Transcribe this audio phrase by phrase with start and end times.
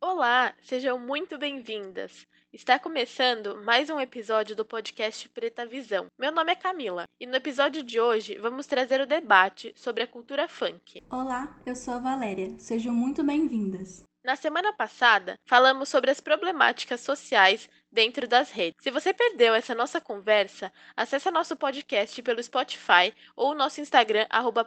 [0.00, 2.26] Olá, sejam muito bem-vindas.
[2.52, 6.08] Está começando mais um episódio do podcast Preta Visão.
[6.18, 10.06] Meu nome é Camila e no episódio de hoje vamos trazer o debate sobre a
[10.06, 11.02] cultura funk.
[11.10, 12.52] Olá, eu sou a Valéria.
[12.58, 14.04] Sejam muito bem-vindas.
[14.22, 18.82] Na semana passada, falamos sobre as problemáticas sociais dentro das redes.
[18.82, 24.26] Se você perdeu essa nossa conversa, acesse nosso podcast pelo Spotify ou o nosso Instagram,
[24.28, 24.62] arroba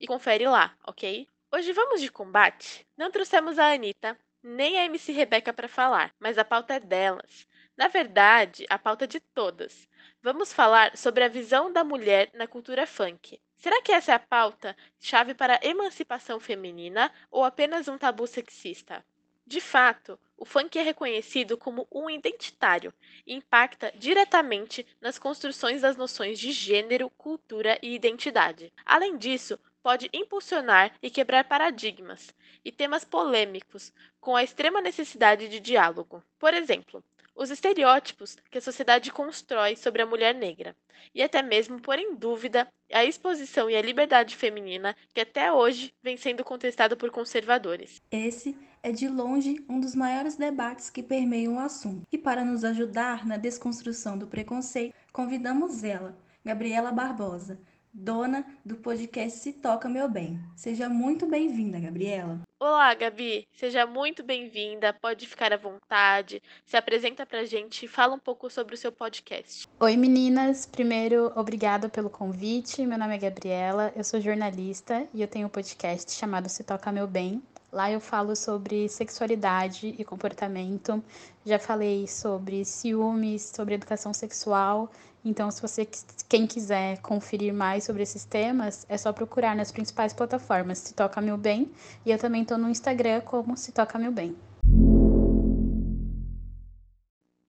[0.00, 1.26] e confere lá, ok?
[1.50, 2.86] Hoje vamos de combate?
[2.96, 7.48] Não trouxemos a Anitta nem a MC Rebeca para falar, mas a pauta é delas.
[7.76, 9.88] Na verdade, a pauta é de todas.
[10.22, 13.40] Vamos falar sobre a visão da mulher na cultura funk.
[13.62, 18.26] Será que essa é a pauta chave para a emancipação feminina ou apenas um tabu
[18.26, 19.06] sexista?
[19.46, 22.92] De fato, o funk é reconhecido como um identitário
[23.24, 28.72] e impacta diretamente nas construções das noções de gênero, cultura e identidade.
[28.84, 32.34] Além disso, pode impulsionar e quebrar paradigmas
[32.64, 36.20] e temas polêmicos com a extrema necessidade de diálogo.
[36.36, 40.76] Por exemplo, os estereótipos que a sociedade constrói sobre a mulher negra,
[41.14, 45.92] e até mesmo pôr em dúvida a exposição e a liberdade feminina que até hoje
[46.02, 48.00] vem sendo contestado por conservadores.
[48.10, 52.02] Esse é de longe um dos maiores debates que permeiam o assunto.
[52.10, 57.60] E para nos ajudar na desconstrução do preconceito, convidamos ela, Gabriela Barbosa,
[57.92, 60.40] dona do podcast Se Toca Meu Bem.
[60.56, 62.40] Seja muito bem-vinda, Gabriela.
[62.58, 63.46] Olá, Gabi.
[63.52, 64.92] Seja muito bem-vinda.
[64.94, 66.42] Pode ficar à vontade.
[66.64, 69.68] Se apresenta pra gente e fala um pouco sobre o seu podcast.
[69.78, 70.64] Oi, meninas.
[70.64, 72.86] Primeiro, obrigada pelo convite.
[72.86, 76.90] Meu nome é Gabriela, eu sou jornalista e eu tenho um podcast chamado Se Toca
[76.90, 77.42] Meu Bem.
[77.70, 81.02] Lá eu falo sobre sexualidade e comportamento.
[81.44, 84.90] Já falei sobre ciúmes, sobre educação sexual
[85.24, 85.88] então, se você
[86.28, 91.20] quem quiser conferir mais sobre esses temas, é só procurar nas principais plataformas Se Toca
[91.20, 91.70] Meu Bem,
[92.04, 94.36] e eu também estou no Instagram como Se Toca Meu Bem.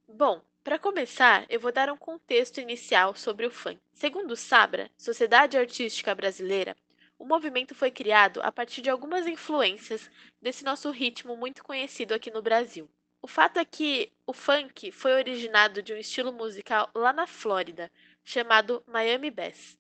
[0.08, 3.80] Bom, para começar, eu vou dar um contexto inicial sobre o funk.
[3.92, 6.76] Segundo Sabra, Sociedade Artística Brasileira,
[7.18, 12.30] o movimento foi criado a partir de algumas influências desse nosso ritmo muito conhecido aqui
[12.30, 12.88] no Brasil.
[13.26, 17.90] O fato é que o funk foi originado de um estilo musical lá na Flórida,
[18.22, 19.78] chamado Miami Bass,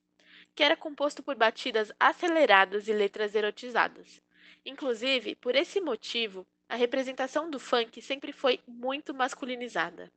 [0.56, 4.22] que era composto por batidas aceleradas e letras erotizadas.
[4.66, 10.10] Inclusive, por esse motivo, a representação do funk sempre foi muito masculinizada.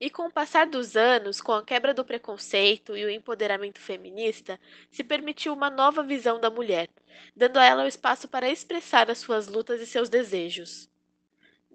[0.00, 4.58] E com o passar dos anos, com a quebra do preconceito e o empoderamento feminista,
[4.90, 6.88] se permitiu uma nova visão da mulher,
[7.36, 10.90] dando a ela o espaço para expressar as suas lutas e seus desejos.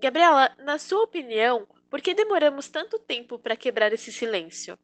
[0.01, 4.75] Gabriela, na sua opinião, por que demoramos tanto tempo para quebrar esse silêncio?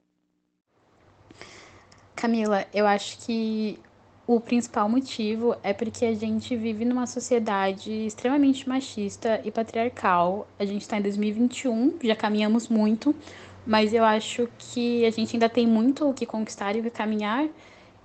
[2.15, 3.79] Camila, eu acho que
[4.27, 10.47] o principal motivo é porque a gente vive numa sociedade extremamente machista e patriarcal.
[10.59, 13.15] A gente está em 2021, já caminhamos muito,
[13.65, 16.91] mas eu acho que a gente ainda tem muito o que conquistar e o que
[16.91, 17.47] caminhar.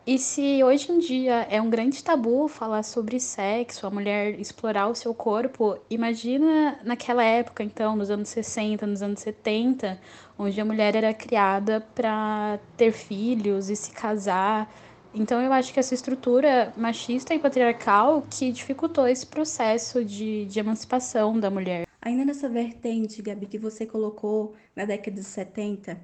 [0.05, 4.89] E se hoje em dia é um grande tabu falar sobre sexo, a mulher explorar
[4.89, 10.01] o seu corpo, imagina naquela época, então, nos anos 60, nos anos 70,
[10.37, 14.69] onde a mulher era criada para ter filhos e se casar.
[15.15, 20.59] Então, eu acho que essa estrutura machista e patriarcal que dificultou esse processo de, de
[20.59, 21.87] emancipação da mulher.
[22.01, 25.97] Ainda nessa vertente, Gabi, que você colocou na década de 70,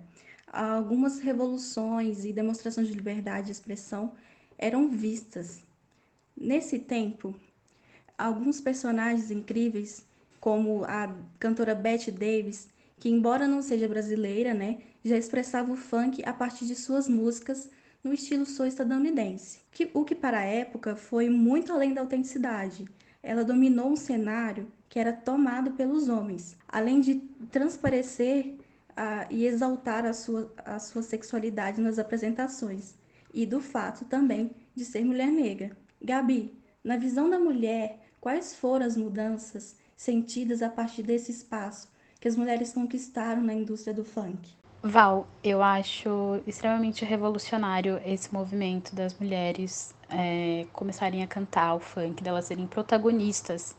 [0.52, 4.12] algumas revoluções e demonstrações de liberdade de expressão
[4.56, 5.62] eram vistas.
[6.36, 7.34] Nesse tempo,
[8.16, 10.06] alguns personagens incríveis,
[10.40, 16.22] como a cantora Bette Davis, que embora não seja brasileira, né, já expressava o funk
[16.24, 17.70] a partir de suas músicas
[18.02, 22.84] no estilo soul estadunidense, que, o que para a época foi muito além da autenticidade.
[23.22, 27.16] Ela dominou um cenário que era tomado pelos homens, além de
[27.50, 28.57] transparecer
[29.30, 32.94] e exaltar a sua, a sua sexualidade nas apresentações,
[33.32, 35.76] e do fato também de ser mulher negra.
[36.02, 41.88] Gabi, na visão da mulher, quais foram as mudanças sentidas a partir desse espaço
[42.20, 44.56] que as mulheres conquistaram na indústria do funk?
[44.82, 52.22] Val, eu acho extremamente revolucionário esse movimento das mulheres é, começarem a cantar o funk,
[52.22, 53.76] delas serem protagonistas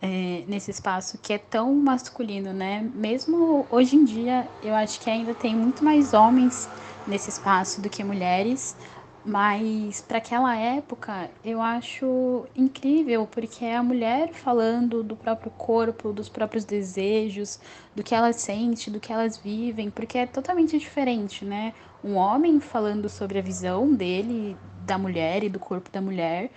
[0.00, 2.82] é, nesse espaço que é tão masculino, né?
[2.94, 6.68] Mesmo hoje em dia, eu acho que ainda tem muito mais homens
[7.06, 8.76] nesse espaço do que mulheres,
[9.24, 16.12] Mas para aquela época eu acho incrível, porque é a mulher falando do próprio corpo,
[16.12, 17.58] dos próprios desejos,
[17.94, 21.74] do que ela sente, do que elas vivem, porque é totalmente diferente, né?
[22.04, 26.52] Um homem falando sobre a visão dele, da mulher e do corpo da mulher,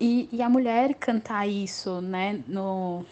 [0.00, 2.42] e, e a mulher cantar isso, né?
[2.46, 3.04] No,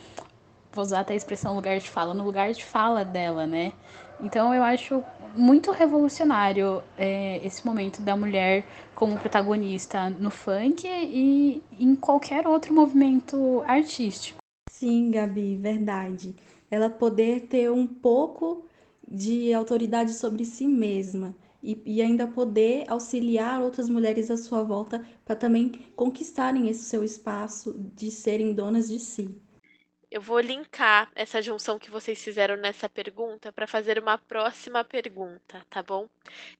[0.72, 3.72] vou usar até a expressão lugar de fala, no lugar de fala dela, né?
[4.20, 5.02] Então eu acho
[5.34, 8.64] muito revolucionário é, esse momento da mulher
[8.94, 14.38] como protagonista no funk e em qualquer outro movimento artístico.
[14.70, 16.34] Sim, Gabi, verdade.
[16.70, 18.64] Ela poder ter um pouco
[19.06, 21.34] de autoridade sobre si mesma
[21.64, 27.02] e, e ainda poder auxiliar outras mulheres à sua volta para também conquistarem esse seu
[27.02, 29.34] espaço de serem donas de si.
[30.10, 35.66] Eu vou linkar essa junção que vocês fizeram nessa pergunta para fazer uma próxima pergunta,
[35.68, 36.08] tá bom?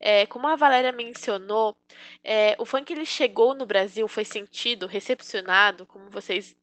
[0.00, 1.76] É, como a Valéria mencionou,
[2.24, 6.56] é, o funk ele chegou no Brasil, foi sentido, recepcionado, como vocês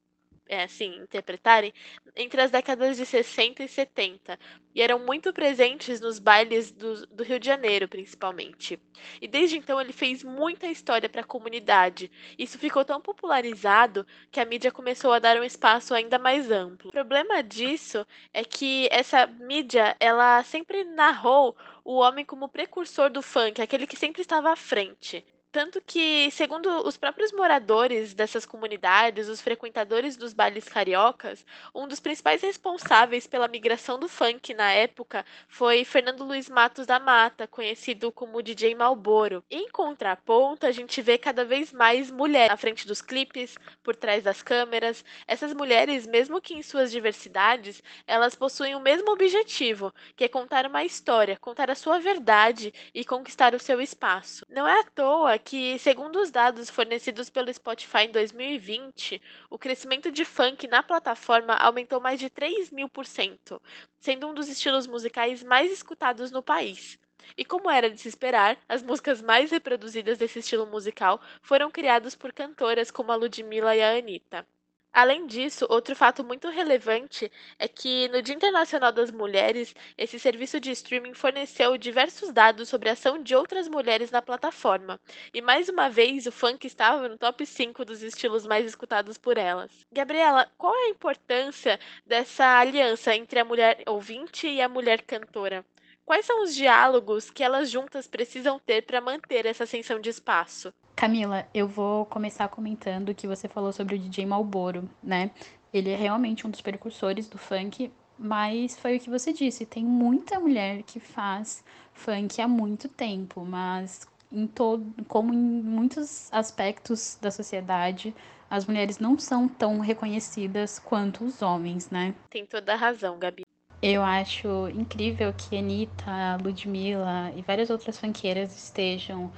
[0.52, 1.74] é, assim, interpretarem,
[2.14, 4.38] entre as décadas de 60 e 70,
[4.76, 8.78] e eram muito presentes nos bailes do, do Rio de Janeiro, principalmente.
[9.22, 12.12] E desde então ele fez muita história para a comunidade.
[12.38, 16.90] Isso ficou tão popularizado que a mídia começou a dar um espaço ainda mais amplo.
[16.90, 23.22] O problema disso é que essa mídia, ela sempre narrou o homem como precursor do
[23.22, 25.26] funk, aquele que sempre estava à frente.
[25.52, 31.46] Tanto que, segundo os próprios moradores dessas comunidades, os frequentadores dos bailes cariocas,
[31.76, 37.02] um dos principais responsáveis pela migração do funk na época foi Fernando Luiz Matos da
[37.02, 39.44] Mata, conhecido como DJ Malboro.
[39.52, 44.24] Em contraponto, a gente vê cada vez mais mulheres à frente dos clipes, por trás
[44.24, 45.04] das câmeras.
[45.28, 50.66] Essas mulheres, mesmo que em suas diversidades, elas possuem o mesmo objetivo, que é contar
[50.66, 54.46] uma história, contar a sua verdade e conquistar o seu espaço.
[54.50, 60.12] Não é à toa que, segundo os dados fornecidos pelo Spotify em 2020, o crescimento
[60.12, 63.62] de funk na plataforma aumentou mais de 3 mil por cento,
[64.00, 66.98] sendo um dos estilos musicais mais escutados no país.
[67.38, 72.16] E como era de se esperar, as músicas mais reproduzidas desse estilo musical foram criadas
[72.16, 74.46] por cantoras como a Ludmilla e a Anitta.
[74.94, 80.60] Além disso, outro fato muito relevante é que no Dia Internacional das Mulheres, esse serviço
[80.60, 85.00] de streaming forneceu diversos dados sobre a ação de outras mulheres na plataforma.
[85.34, 89.38] E mais uma vez, o funk estava no top 5 dos estilos mais escutados por
[89.38, 89.72] elas.
[89.92, 95.66] Gabriela, qual é a importância dessa aliança entre a mulher ouvinte e a mulher cantora?
[96.06, 100.74] Quais são os diálogos que elas juntas precisam ter para manter essa ascensão de espaço?
[100.96, 105.32] Camila, eu vou começar comentando que você falou sobre o DJ Malboro, né?
[105.74, 109.86] Ele é realmente um dos precursores do funk, mas foi o que você disse, tem
[109.86, 111.64] muita mulher que faz
[111.94, 118.14] funk há muito tempo, mas em todo, como em muitos aspectos da sociedade,
[118.50, 122.14] as mulheres não são tão reconhecidas quanto os homens, né?
[122.30, 123.44] Tem toda a razão, Gabi.
[123.82, 129.32] Eu acho incrível que Anitta, Ludmilla e várias outras funkeiras estejam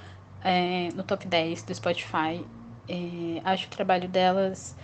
[0.44, 2.45] é, no top 10 do Spotify.
[2.90, 4.75] É, acho o trabalho delas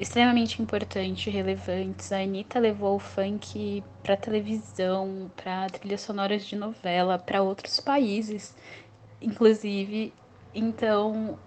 [0.00, 2.12] extremamente importante relevante.
[2.12, 8.56] A Anitta levou o funk para televisão, para trilhas sonoras de novela, para outros países,
[9.22, 10.12] inclusive.
[10.52, 11.38] Então,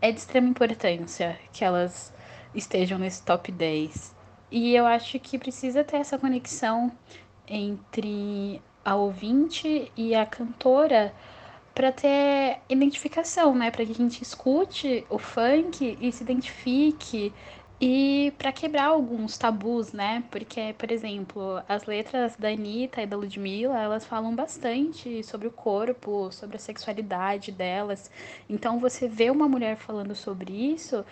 [0.00, 2.14] é de extrema importância que elas
[2.54, 4.17] estejam nesse top 10.
[4.50, 6.90] E eu acho que precisa ter essa conexão
[7.46, 11.14] entre a ouvinte e a cantora
[11.74, 13.70] para ter identificação, né?
[13.70, 17.32] Para que a gente escute o funk e se identifique
[17.80, 20.24] e para quebrar alguns tabus, né?
[20.30, 25.52] Porque, por exemplo, as letras da Anitta e da Ludmilla, elas falam bastante sobre o
[25.52, 28.10] corpo, sobre a sexualidade delas.
[28.48, 31.04] Então, você vê uma mulher falando sobre isso,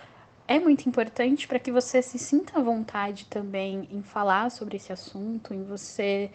[0.48, 4.92] é muito importante para que você se sinta à vontade também em falar sobre esse
[4.92, 6.30] assunto, em você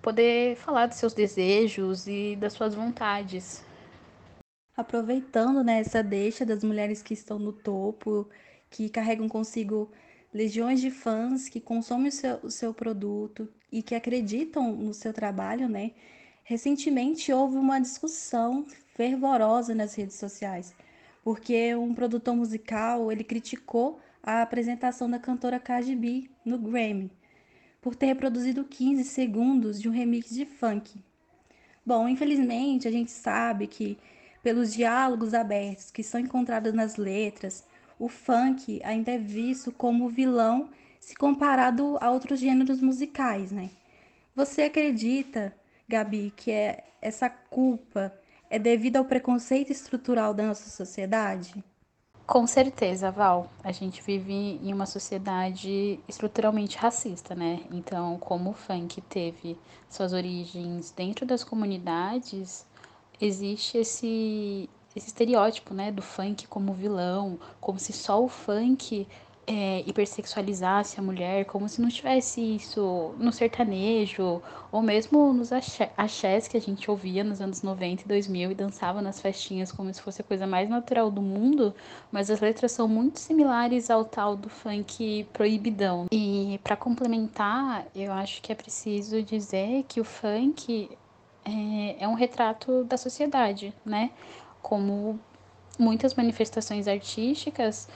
[0.00, 3.64] poder falar dos seus desejos e das suas vontades.
[4.76, 8.28] Aproveitando né, essa deixa das mulheres que estão no topo,
[8.70, 9.90] que carregam consigo
[10.34, 15.12] legiões de fãs que consomem o seu, o seu produto e que acreditam no seu
[15.12, 15.92] trabalho, né?
[16.42, 20.74] Recentemente houve uma discussão fervorosa nas redes sociais
[21.22, 27.10] porque um produtor musical ele criticou a apresentação da cantora Cardi B no Grammy
[27.80, 31.02] por ter reproduzido 15 segundos de um remix de funk.
[31.84, 33.98] Bom, infelizmente a gente sabe que
[34.42, 37.64] pelos diálogos abertos que são encontrados nas letras,
[37.98, 43.70] o funk ainda é visto como vilão se comparado a outros gêneros musicais, né?
[44.34, 45.54] Você acredita,
[45.88, 48.12] Gabi, que é essa culpa
[48.52, 51.64] é devido ao preconceito estrutural da nossa sociedade?
[52.26, 53.50] Com certeza, Val.
[53.64, 57.60] A gente vive em uma sociedade estruturalmente racista, né?
[57.72, 59.56] Então, como o funk teve
[59.88, 62.66] suas origens dentro das comunidades,
[63.18, 69.08] existe esse, esse estereótipo, né, do funk como vilão, como se só o funk
[69.46, 75.50] é, hipersexualizasse a mulher, como se não tivesse isso no sertanejo, ou mesmo nos
[75.96, 79.92] axés que a gente ouvia nos anos 90 e 2000 e dançava nas festinhas como
[79.92, 81.74] se fosse a coisa mais natural do mundo,
[82.10, 86.06] mas as letras são muito similares ao tal do funk proibidão.
[86.12, 90.88] E para complementar, eu acho que é preciso dizer que o funk
[91.44, 94.10] é, é um retrato da sociedade, né?
[94.62, 95.18] Como
[95.78, 97.88] muitas manifestações artísticas,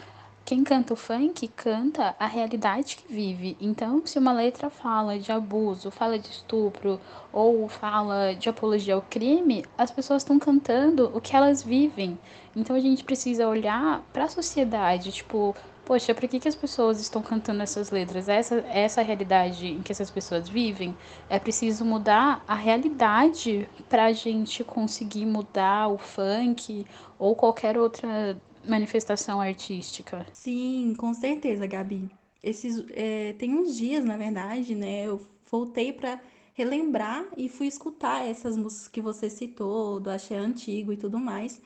[0.47, 3.57] quem canta o funk canta a realidade que vive.
[3.61, 7.01] Então, se uma letra fala de abuso, fala de estupro
[7.33, 12.17] ou fala de apologia ao crime, as pessoas estão cantando o que elas vivem.
[12.55, 15.53] Então, a gente precisa olhar para a sociedade, tipo,
[15.85, 18.29] poxa, por que, que as pessoas estão cantando essas letras?
[18.29, 20.97] Essa, essa realidade em que essas pessoas vivem?
[21.29, 26.87] É preciso mudar a realidade para a gente conseguir mudar o funk
[27.19, 30.27] ou qualquer outra manifestação artística.
[30.33, 32.11] Sim, com certeza, Gabi.
[32.43, 35.07] Esses, é, tem uns dias, na verdade, né?
[35.07, 35.21] Eu
[35.51, 36.21] voltei para
[36.55, 41.61] relembrar e fui escutar essas músicas que você citou, do axé antigo e tudo mais.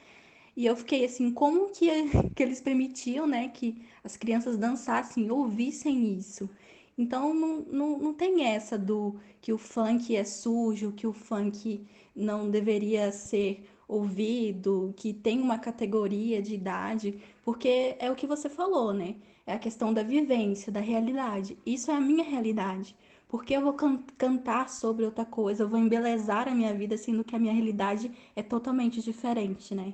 [0.57, 1.89] E eu fiquei assim, como que,
[2.35, 6.51] que eles permitiam, né, que as crianças dançassem, ouvissem isso?
[6.99, 11.87] Então não, não, não tem essa do que o funk é sujo, que o funk
[12.15, 18.49] não deveria ser ouvido, que tem uma categoria de idade, porque é o que você
[18.49, 19.17] falou, né?
[19.45, 21.59] É a questão da vivência, da realidade.
[21.67, 22.95] Isso é a minha realidade.
[23.29, 27.25] Porque eu vou can cantar sobre outra coisa, eu vou embelezar a minha vida, sendo
[27.25, 29.93] que a minha realidade é totalmente diferente, né?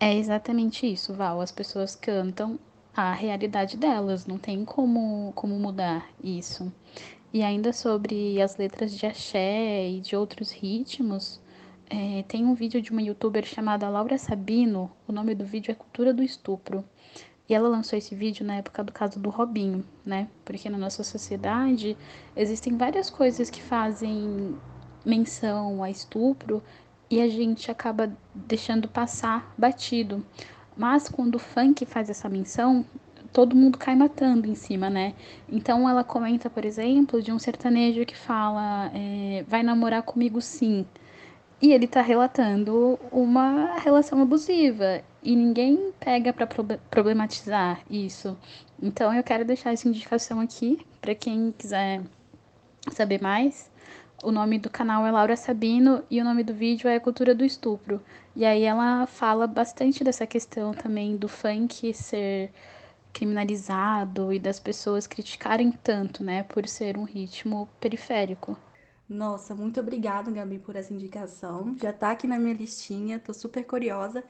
[0.00, 1.40] É exatamente isso, Val.
[1.40, 2.58] As pessoas cantam
[2.94, 6.72] a realidade delas, não tem como, como mudar isso.
[7.32, 11.40] E ainda sobre as letras de axé e de outros ritmos,
[11.88, 15.74] é, tem um vídeo de uma youtuber chamada Laura Sabino, o nome do vídeo é
[15.74, 16.84] Cultura do Estupro.
[17.48, 20.28] E ela lançou esse vídeo na época do caso do Robinho, né?
[20.44, 21.96] Porque na nossa sociedade
[22.34, 24.56] existem várias coisas que fazem
[25.04, 26.60] menção a estupro
[27.08, 30.26] e a gente acaba deixando passar batido.
[30.76, 32.84] Mas quando o funk faz essa menção,
[33.32, 35.14] todo mundo cai matando em cima, né?
[35.48, 40.84] Então ela comenta, por exemplo, de um sertanejo que fala: é, vai namorar comigo sim.
[41.60, 46.46] E ele tá relatando uma relação abusiva e ninguém pega para
[46.90, 48.36] problematizar isso.
[48.80, 52.02] Então eu quero deixar essa indicação aqui para quem quiser
[52.92, 53.70] saber mais.
[54.22, 57.44] O nome do canal é Laura Sabino e o nome do vídeo é Cultura do
[57.44, 58.02] Estupro.
[58.34, 62.50] E aí ela fala bastante dessa questão também do funk ser
[63.14, 68.58] criminalizado e das pessoas criticarem tanto, né, por ser um ritmo periférico.
[69.08, 71.76] Nossa, muito obrigada, Gabi, por essa indicação.
[71.80, 74.24] Já tá aqui na minha listinha, tô super curiosa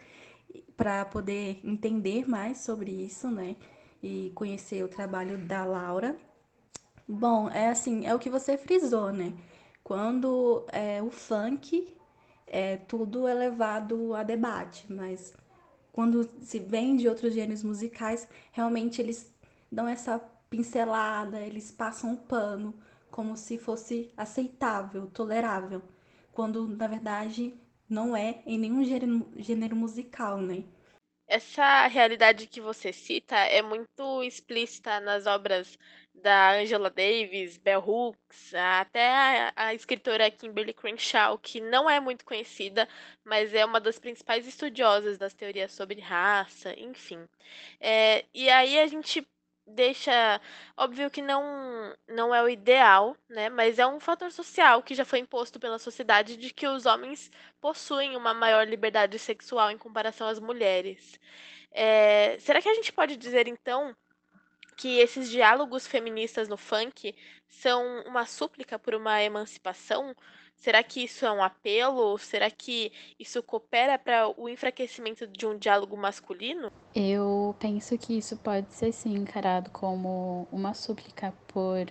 [0.77, 3.57] para poder entender mais sobre isso, né?
[4.03, 6.17] E conhecer o trabalho da Laura.
[7.09, 9.33] Bom, é assim, é o que você frisou, né?
[9.83, 11.97] Quando é, o funk,
[12.47, 15.33] é, tudo é levado a debate, mas
[15.93, 19.33] quando se vem de outros gêneros musicais, realmente eles
[19.73, 20.19] dão essa
[20.51, 22.75] pincelada, eles passam um pano
[23.17, 25.81] como se fosse aceitável, tolerável,
[26.33, 27.59] quando na verdade
[27.89, 30.65] não é em nenhum gênero, gênero musical, né?
[31.27, 35.79] Essa realidade que você cita é muito explícita nas obras
[36.15, 42.23] da Angela Davis, Bell Hooks, até a, a, escritora Kimberly Crenshaw, que não é muito
[42.23, 42.87] conhecida,
[43.25, 47.27] mas é uma das principais estudiosas das teorias sobre raça, enfim.
[47.81, 49.27] É, e aí a gente
[49.67, 50.41] deixa
[50.77, 53.49] óbvio que não não é o ideal, né?
[53.49, 57.31] Mas é um fator social que já foi imposto pela sociedade de que os homens
[57.61, 61.19] possuem uma maior liberdade sexual em comparação às mulheres.
[61.73, 63.95] É, será que a gente pode dizer então
[64.77, 67.15] que esses diálogos feministas no funk
[67.49, 70.15] são uma súplica por uma emancipação?
[70.57, 72.19] Será que isso é um apelo?
[72.19, 76.73] Será que isso coopera para o enfraquecimento de um diálogo masculino?
[76.95, 81.87] Eu penso que isso pode ser sim encarado como uma súplica por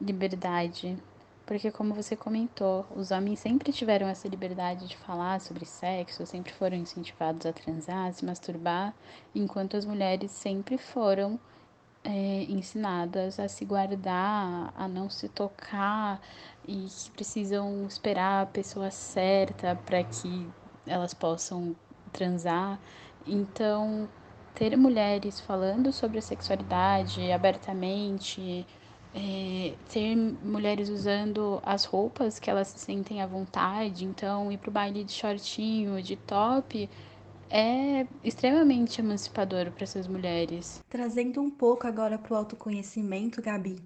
[0.00, 0.96] liberdade.
[1.44, 6.52] Porque, como você comentou, os homens sempre tiveram essa liberdade de falar sobre sexo, sempre
[6.52, 8.92] foram incentivados a transar, a se masturbar,
[9.32, 11.38] enquanto as mulheres sempre foram
[12.06, 16.20] é, ensinadas a se guardar, a não se tocar
[16.66, 20.48] e que precisam esperar a pessoa certa para que
[20.86, 21.74] elas possam
[22.12, 22.78] transar.
[23.26, 24.08] Então,
[24.54, 28.64] ter mulheres falando sobre a sexualidade abertamente,
[29.12, 34.70] é, ter mulheres usando as roupas que elas se sentem à vontade, então ir para
[34.70, 36.88] o baile de shortinho, de top,
[37.50, 40.82] é extremamente emancipador para essas mulheres.
[40.88, 43.78] Trazendo um pouco agora para o autoconhecimento, Gabi,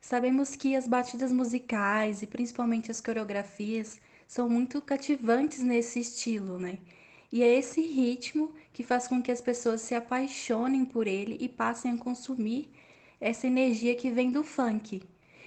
[0.00, 6.78] sabemos que as batidas musicais e principalmente as coreografias são muito cativantes nesse estilo, né?
[7.32, 11.48] E é esse ritmo que faz com que as pessoas se apaixonem por ele e
[11.48, 12.70] passem a consumir
[13.20, 15.02] essa energia que vem do funk.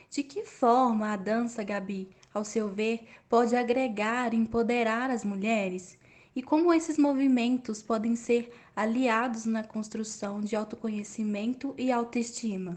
[0.10, 5.98] De que forma a dança, Gabi, ao seu ver, pode agregar e empoderar as mulheres?
[6.36, 12.76] E como esses movimentos podem ser aliados na construção de autoconhecimento e autoestima?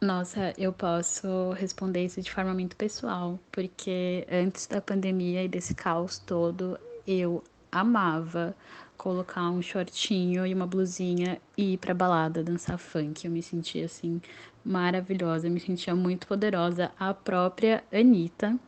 [0.00, 5.74] Nossa, eu posso responder isso de forma muito pessoal, porque antes da pandemia e desse
[5.74, 8.54] caos todo, eu amava
[8.98, 13.24] colocar um shortinho e uma blusinha e ir pra balada dançar funk.
[13.24, 14.20] Eu me sentia assim
[14.62, 18.58] maravilhosa, eu me sentia muito poderosa, a própria Anitta.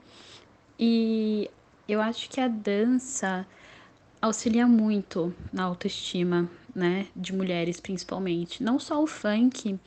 [0.79, 1.51] E
[1.89, 3.47] eu acho que a dança
[4.27, 8.63] auxilia muito na autoestima, né, de mulheres principalmente.
[8.63, 9.79] Não só o funk,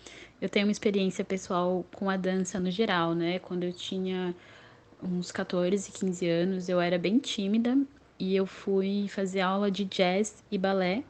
[0.42, 3.40] eu tenho uma experiência pessoal com a dança no geral, né?
[3.40, 4.34] Quando eu tinha
[5.04, 7.78] uns 14, 15 anos, eu era bem tímida
[8.18, 11.04] e eu fui fazer aula de jazz e balé.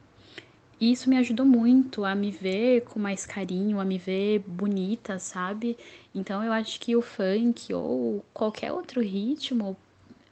[0.79, 5.19] E isso me ajudou muito a me ver com mais carinho, a me ver bonita,
[5.19, 5.77] sabe?
[6.15, 9.75] Então eu acho que o funk ou qualquer outro ritmo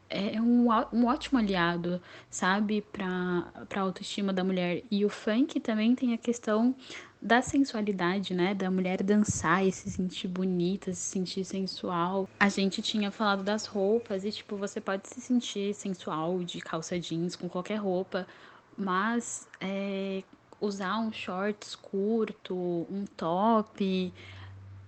[0.09, 3.45] é um, um ótimo aliado, sabe, para
[3.75, 4.83] a autoestima da mulher.
[4.89, 6.75] E o funk também tem a questão
[7.21, 8.53] da sensualidade, né?
[8.53, 12.29] Da mulher dançar e se sentir bonita, se sentir sensual.
[12.39, 16.99] A gente tinha falado das roupas e, tipo, você pode se sentir sensual de calça
[16.99, 18.27] jeans com qualquer roupa,
[18.77, 20.23] mas é,
[20.61, 22.55] usar um shorts curto,
[22.89, 24.13] um top,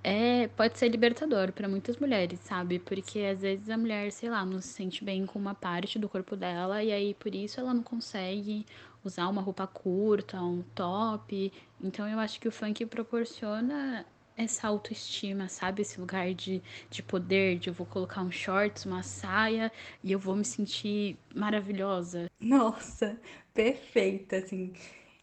[0.10, 2.80] é, pode ser libertador para muitas mulheres, sabe?
[2.80, 6.10] Porque às vezes a mulher, sei lá, não se sente bem com uma parte do
[6.10, 8.66] corpo dela e aí por isso ela não consegue
[9.04, 11.54] usar uma roupa curta, um top.
[11.80, 14.04] Então eu acho que o funk proporciona
[14.36, 15.84] essa autoestima, sabe?
[15.84, 19.72] Esse lugar de, de poder, de eu vou colocar um shorts, uma saia
[20.04, 22.26] e eu vou me sentir maravilhosa.
[22.40, 23.20] Nossa,
[23.54, 24.74] perfeita, assim.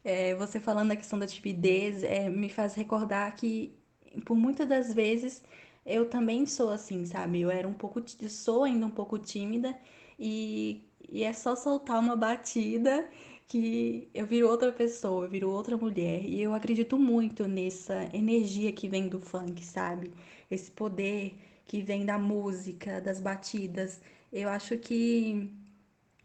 [0.05, 3.76] É, você falando da questão da timidez é, me faz recordar que
[4.25, 5.43] por muitas das vezes
[5.85, 7.41] eu também sou assim, sabe?
[7.41, 9.77] Eu era um pouco, sou ainda um pouco tímida
[10.19, 13.09] e, e é só soltar uma batida
[13.49, 16.25] que eu viro outra pessoa, eu viro outra mulher.
[16.25, 20.13] E eu acredito muito nessa energia que vem do funk, sabe?
[20.51, 21.35] Esse poder
[21.67, 24.01] que vem da música, das batidas.
[24.33, 25.51] Eu acho que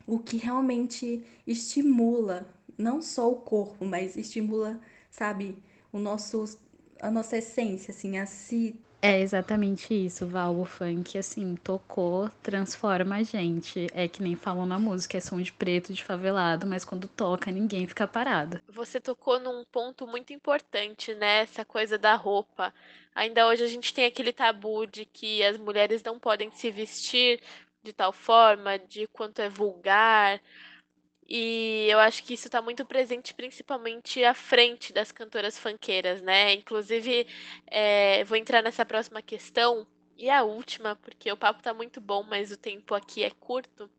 [0.08, 5.58] o que realmente estimula não só o corpo, mas estimula, sabe,
[5.91, 6.45] o nosso
[7.01, 10.55] a nossa essência, assim, a se é exatamente isso, Val.
[10.55, 13.87] O funk, assim, tocou, transforma a gente.
[13.93, 17.51] É que nem falam na música, é som de preto, de favelado, mas quando toca,
[17.51, 18.61] ninguém fica parado.
[18.69, 21.39] Você tocou num ponto muito importante, né?
[21.39, 22.71] Essa coisa da roupa.
[23.15, 27.41] Ainda hoje a gente tem aquele tabu de que as mulheres não podem se vestir
[27.83, 30.39] de tal forma, de quanto é vulgar.
[31.33, 36.53] E eu acho que isso está muito presente, principalmente à frente das cantoras funkeiras, né?
[36.53, 37.25] Inclusive,
[37.67, 42.21] é, vou entrar nessa próxima questão, e a última, porque o papo está muito bom,
[42.23, 43.89] mas o tempo aqui é curto.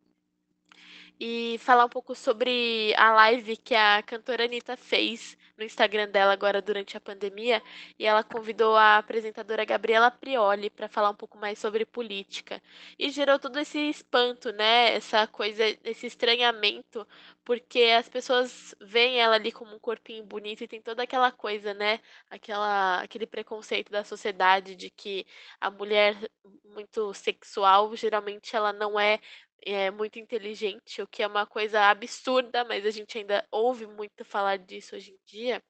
[1.24, 6.32] E falar um pouco sobre a live que a cantora Anitta fez no Instagram dela
[6.32, 7.62] agora durante a pandemia,
[7.96, 12.60] e ela convidou a apresentadora Gabriela Prioli para falar um pouco mais sobre política.
[12.98, 14.94] E gerou todo esse espanto, né?
[14.94, 17.06] Essa coisa, esse estranhamento,
[17.44, 21.72] porque as pessoas veem ela ali como um corpinho bonito e tem toda aquela coisa,
[21.72, 22.00] né?
[22.30, 25.24] Aquela, aquele preconceito da sociedade de que
[25.60, 26.16] a mulher
[26.64, 29.20] muito sexual, geralmente ela não é
[29.64, 34.24] é muito inteligente, o que é uma coisa absurda, mas a gente ainda ouve muito
[34.24, 35.62] falar disso hoje em dia.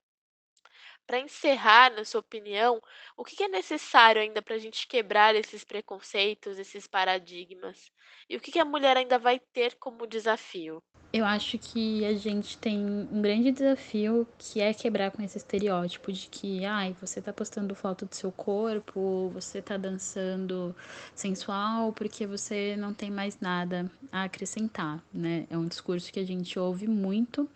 [1.07, 2.81] Para encerrar, na sua opinião,
[3.17, 7.91] o que é necessário ainda para a gente quebrar esses preconceitos, esses paradigmas?
[8.29, 10.83] E o que a mulher ainda vai ter como desafio?
[11.13, 16.11] Eu acho que a gente tem um grande desafio que é quebrar com esse estereótipo
[16.11, 20.75] de que, ai, você tá postando foto do seu corpo, você tá dançando
[21.15, 25.47] sensual porque você não tem mais nada a acrescentar, né?
[25.51, 27.47] É um discurso que a gente ouve muito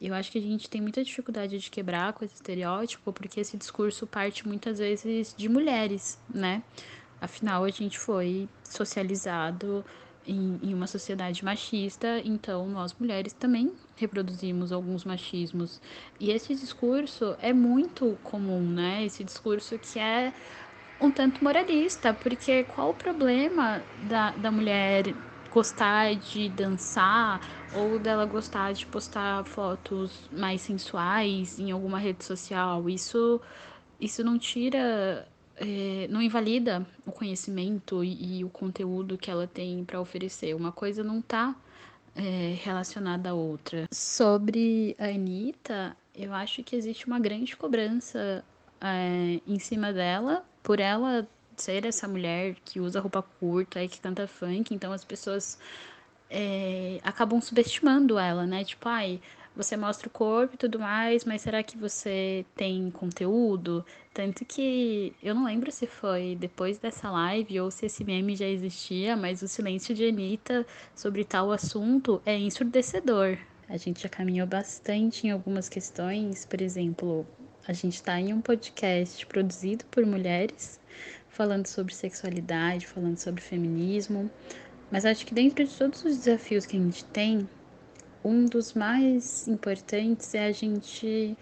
[0.00, 3.38] e eu acho que a gente tem muita dificuldade de quebrar com esse estereótipo porque
[3.38, 6.64] esse discurso parte muitas vezes de mulheres, né?
[7.20, 9.84] Afinal, a gente foi socializado
[10.26, 15.80] em, em, uma sociedade machista, então nós mulheres também reproduzimos alguns machismos.
[16.18, 19.04] E esse discurso é muito comum, né?
[19.04, 20.32] Esse discurso que é
[21.00, 25.14] um tanto moralista, porque qual o problema da, da mulher
[25.50, 32.88] gostar de dançar ou dela gostar de postar fotos mais sensuais em alguma rede social?
[32.88, 33.40] Isso,
[34.00, 39.84] isso não tira é, não invalida o conhecimento e, e, o conteúdo que ela tem
[39.84, 40.54] para oferecer.
[40.54, 41.54] Uma coisa não está
[42.14, 43.86] é, relacionada à outra.
[43.92, 48.44] Sobre a Anitta, eu acho que existe uma grande cobrança
[48.80, 54.00] é, em cima dela, por ela ser essa mulher que usa roupa curta e que
[54.00, 55.58] canta funk, então as pessoas
[56.28, 58.64] é, acabam subestimando ela, né?
[58.64, 59.20] Tipo, ai,
[59.56, 63.84] você mostra o corpo e tudo mais, mas será que você tem conteúdo?
[64.12, 68.46] Tanto que eu não lembro se foi depois dessa live ou se esse meme já
[68.46, 73.38] existia, mas o silêncio de Anitta sobre tal assunto é ensurdecedor.
[73.68, 77.26] A gente já caminhou bastante em algumas questões, por exemplo,
[77.66, 80.78] a gente está em um podcast produzido por mulheres,
[81.28, 84.30] falando sobre sexualidade, falando sobre feminismo,
[84.90, 87.48] mas acho que dentro de todos os desafios que a gente tem,
[88.24, 91.36] um dos mais importantes é a gente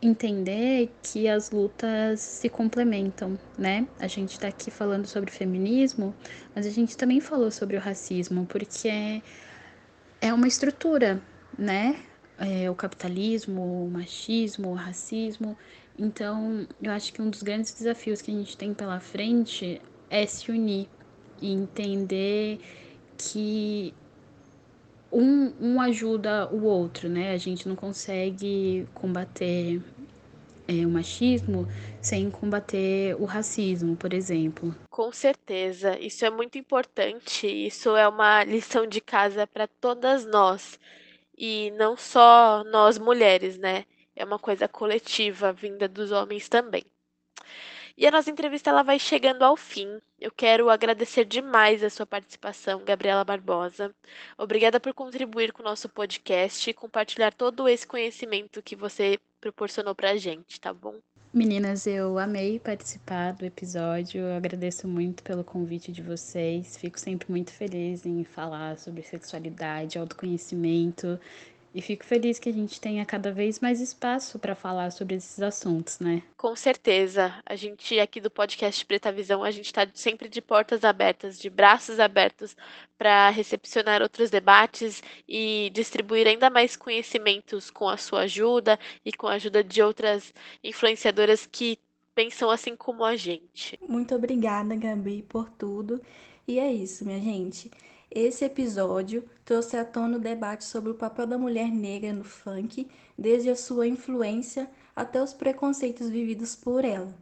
[0.00, 3.88] entender que as lutas se complementam, né?
[3.98, 6.14] A gente está aqui falando sobre feminismo,
[6.54, 9.22] mas a gente também falou sobre o racismo, porque
[10.20, 11.20] é uma estrutura,
[11.58, 12.00] né?
[12.38, 15.56] É, o capitalismo, o machismo, o racismo.
[15.98, 20.26] Então, eu acho que um dos grandes desafios que a gente tem pela frente é
[20.26, 20.88] se unir
[21.40, 22.60] e entender
[23.16, 23.94] que
[25.14, 27.32] um, um ajuda o outro, né?
[27.32, 29.80] A gente não consegue combater
[30.68, 31.66] é, o machismo
[32.00, 34.74] sem combater o racismo, por exemplo.
[34.90, 37.46] Com certeza, isso é muito importante.
[37.46, 40.78] Isso é uma lição de casa para todas nós
[41.36, 43.86] e não só nós mulheres, né?
[44.16, 46.84] É uma coisa coletiva vinda dos homens também.
[47.96, 50.00] E a nossa entrevista ela vai chegando ao fim.
[50.20, 53.94] Eu quero agradecer demais a sua participação, Gabriela Barbosa.
[54.36, 59.94] Obrigada por contribuir com o nosso podcast e compartilhar todo esse conhecimento que você proporcionou
[59.94, 60.98] para a gente, tá bom?
[61.32, 64.20] Meninas, eu amei participar do episódio.
[64.20, 66.76] Eu agradeço muito pelo convite de vocês.
[66.76, 71.18] Fico sempre muito feliz em falar sobre sexualidade, autoconhecimento
[71.74, 75.42] e fico feliz que a gente tenha cada vez mais espaço para falar sobre esses
[75.42, 76.22] assuntos, né?
[76.36, 77.34] Com certeza.
[77.44, 81.50] A gente aqui do podcast Preta Visão, a gente está sempre de portas abertas, de
[81.50, 82.56] braços abertos
[82.96, 89.26] para recepcionar outros debates e distribuir ainda mais conhecimentos com a sua ajuda e com
[89.26, 90.32] a ajuda de outras
[90.62, 91.76] influenciadoras que
[92.14, 93.76] pensam assim como a gente.
[93.88, 96.00] Muito obrigada, Gabi, por tudo.
[96.46, 97.68] E é isso, minha gente.
[98.14, 102.88] Esse episódio trouxe à tona o debate sobre o papel da mulher negra no funk,
[103.18, 107.12] desde a sua influência até os preconceitos vividos por ela,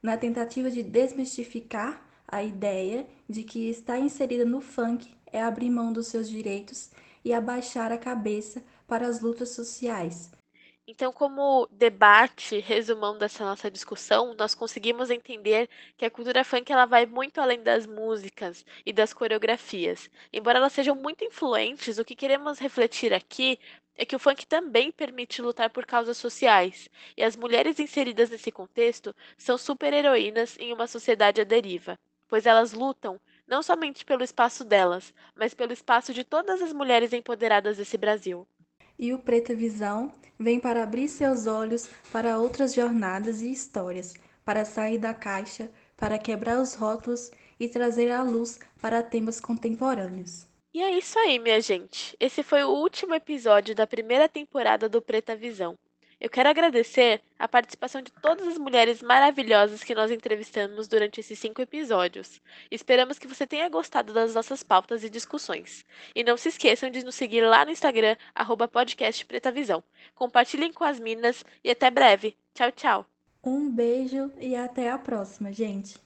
[0.00, 5.92] na tentativa de desmistificar a ideia de que estar inserida no funk é abrir mão
[5.92, 6.90] dos seus direitos
[7.24, 10.30] e abaixar a cabeça para as lutas sociais,
[10.90, 16.86] então, como debate, resumão dessa nossa discussão, nós conseguimos entender que a cultura funk ela
[16.86, 20.10] vai muito além das músicas e das coreografias.
[20.32, 23.58] Embora elas sejam muito influentes, o que queremos refletir aqui
[23.96, 28.50] é que o funk também permite lutar por causas sociais, e as mulheres inseridas nesse
[28.50, 34.64] contexto são super-heroínas em uma sociedade à deriva, pois elas lutam não somente pelo espaço
[34.64, 38.48] delas, mas pelo espaço de todas as mulheres empoderadas desse Brasil
[38.98, 44.64] e o Preta Visão vem para abrir seus olhos para outras jornadas e histórias, para
[44.64, 50.46] sair da caixa, para quebrar os rótulos e trazer a luz para temas contemporâneos.
[50.72, 52.16] E é isso aí, minha gente.
[52.20, 55.76] Esse foi o último episódio da primeira temporada do Preta Visão.
[56.20, 61.38] Eu quero agradecer a participação de todas as mulheres maravilhosas que nós entrevistamos durante esses
[61.38, 62.42] cinco episódios.
[62.70, 65.86] Esperamos que você tenha gostado das nossas pautas e discussões.
[66.16, 68.68] E não se esqueçam de nos seguir lá no Instagram, arroba
[70.16, 72.36] Compartilhem com as minas e até breve.
[72.52, 73.06] Tchau, tchau.
[73.44, 75.96] Um beijo e até a próxima, gente.